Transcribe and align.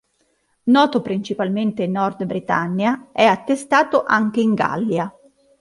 Noto 0.63 1.01
principalmente 1.03 1.83
in 1.83 1.91
nord 1.91 2.25
Britannia, 2.25 3.09
è 3.11 3.23
attestato 3.25 4.03
anche 4.03 4.41
in 4.41 4.55
Gallia. 4.55 5.13